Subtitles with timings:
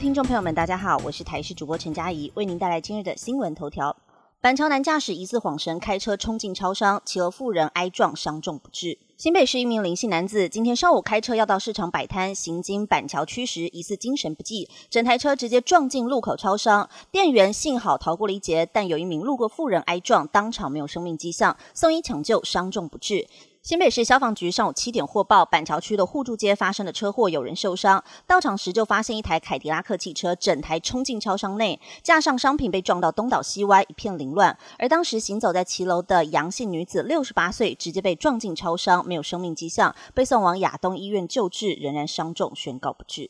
[0.00, 3.94] 听众朋友们，大家好，我是台视主播陈佳怡，为您带来今日的新闻头条。
[4.40, 8.96] 板桥男驾驶疑似晃神开车冲进超商，其后妇人挨撞，伤重不治。
[9.20, 23.26] 新北市一名林姓男子今天上午开车要到市场摆摊，行经板桥区时疑似精神不济，整台车直接撞进路口超商，店员幸好逃过了一劫，但有一名路过妇人挨撞，当场没有生命迹象，送医抢救，伤重不治。
[23.62, 28.02] 新北市消防局上午七点获报，板桥区的互助街发生的车祸，有人受伤。
[28.26, 34.56] 到场时就发现一台凯迪拉克汽车整台冲进超商内，架上商品被撞到东倒西歪，一片凌乱。
[34.78, 43.28] 而当时行走在骑楼的杨姓女子，六十八岁，直接被撞进超商，没有生命迹象，被送往亚东医院救治，仍然伤重，宣告不治。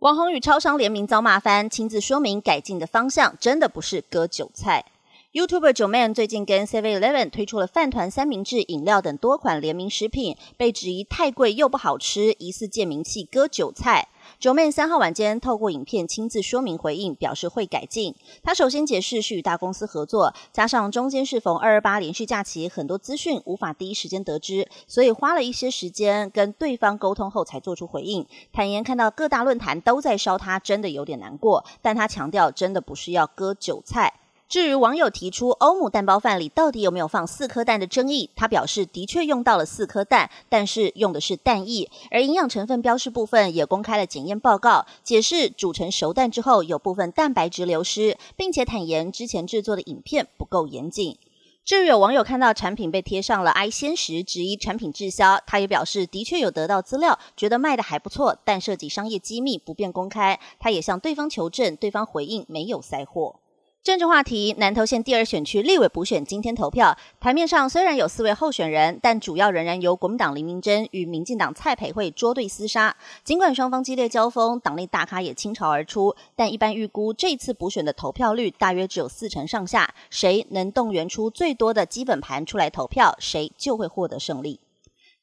[0.00, 4.84] 网红与超商联名遭骂翻，亲自说明改进的方向，真的不是割韭菜。
[5.32, 14.08] YouTuber 九 man 最近跟 Seven Eleven 推出了饭团、三明治、饮料等多款联名食品，被质疑太贵又不好吃，疑似借名气割韭菜。
[14.38, 18.14] 九妹三号晚间透过影片亲自说明回应，表示会改进。
[18.42, 28.26] 他首先解释是与大公司合作，加上中间是逢二二八连续假期，很多资讯无法第一时间得知，所以花了一些时间跟对方沟通后才做出回应。
[28.52, 34.12] 坦言看到各大论坛都在烧他，真的有点难过，但他强调真的不是要割韭菜。
[34.48, 51.18] 至于网友提出欧姆蛋包饭里到底有没有放四颗蛋的争议，他表示的确用到了四颗蛋，但是用的是蛋液，而营养成分标示部分也公开了检验报告，解释煮成熟蛋之后有部分蛋白质流失，并且坦言之前制作的影片不够严谨。
[51.64, 60.38] 至于有网友看到产品被贴上了 I 鲜食，质疑产品滞销，他也表示的确有得到资料，觉得卖的还不错，但涉及商业机密不便公开。
[60.60, 63.40] 他也向对方求证，对方回应没有塞货。
[63.86, 66.98] 政治话题，南投县第二选区立委补选今天投票。
[67.20, 72.96] 台面上虽然有四位候选人，但主要仍然由国民党林明珍与民进党蔡培慧捉对厮杀。
[73.22, 79.94] 尽管双方激烈交锋，党内大咖也倾巢而出，但一般预估这次补选的投票率大约只有四成上下。
[80.10, 84.58] 谁能动员出最多的基本盘出来投票，谁就会获得胜利。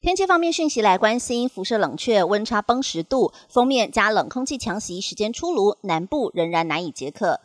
[0.00, 7.40] 天气方面讯息来关心，辐射冷却，温差崩十度，封面加冷空气强袭时间出炉，南部仍然难以解渴。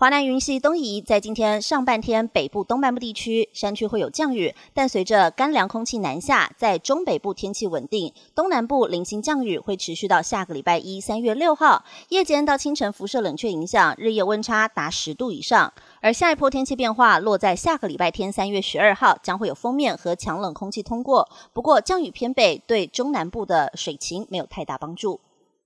[0.00, 15.72] 华南云系东移，在今天上半天，北部东半部地区山区会有降雨，但随着干凉空气南下，在中北部天气稳定，东南部零星降雨会持续到下个礼拜一，三月六号夜间到清晨，辐射冷却影响，日夜温差达十度以上。
[16.00, 25.18] 而下一波天气变化落在下个礼拜天，三月十二号将会有封面和强冷空气通过，不过降雨偏北，对中南部的水情没有太大帮助。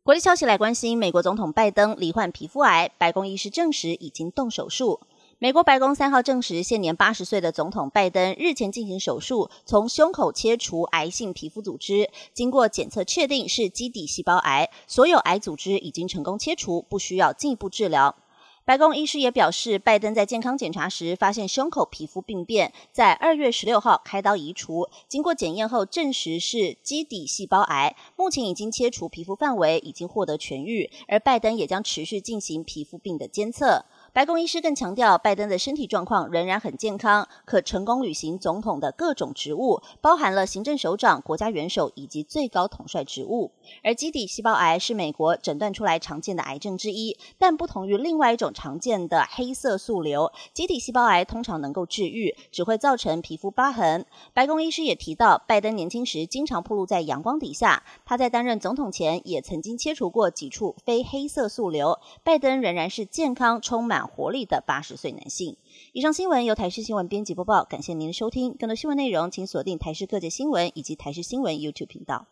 [0.05, 4.99] 国际消息来关心，美国总统拜登罹患皮肤癌，白宫医师证实已经动手术。
[5.39, 18.17] 美国白宫三号证实，现年八十岁的总统拜登日前进行手术，从胸口切除癌性皮肤组织，经过检测确定是基底细胞癌，所有癌组织已经成功切除，不需要进一步治疗。
[18.65, 33.85] 白宫医师也表示，拜登在健康检查时发现胸口皮肤病变，在二月十六号开刀移除，经过检验后证实是基底细胞癌，目前已经切除皮肤范围，已经获得痊愈，而拜登也将持续进行皮肤病的监测。
[34.15, 43.53] 白宫医师更强调，拜登的身体状况仍然很健康，可成功履行总统的各种职务，包含了行政首长、国家元首以及最高统帅职务。
[43.83, 54.05] 而基底细胞癌是美国诊断出来常见的癌症之一，但不同于另外一种常见的黑色素瘤，基底细胞癌通常能够治愈，只会造成皮肤疤痕。
[54.35, 61.99] 白宫医师也提到，拜登年轻时经常暴露在阳光底下，他在担任总统前也曾经切除过几处非黑色素瘤。
[62.23, 65.57] 拜登仍然是健康、充满活力的八十岁男性。
[65.93, 68.55] 以上新闻由台视新闻编辑播报，感谢您的收听。
[68.55, 72.27] 更多新闻内容，请锁定台视各界新闻以及台视新闻 YouTube 频道。